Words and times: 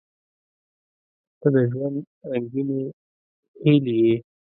•ته 1.39 1.47
د 1.53 1.55
ژوند 1.71 1.97
رنګینې 2.31 2.81
هیلې 3.63 3.95
یې. 4.05 4.15